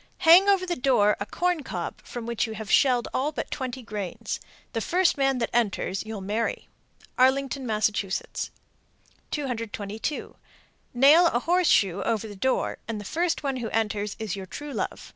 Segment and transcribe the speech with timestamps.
[0.25, 3.83] Hang over the door a corn cob from which you have shelled all but twenty
[3.83, 4.39] grains.
[4.73, 6.67] The first man that enters you'll marry.
[7.19, 7.87] Arlington, Mass.
[9.29, 10.35] 222.
[10.95, 14.73] Nail a horseshoe over the door, and the first one who enters is your true
[14.73, 15.09] love.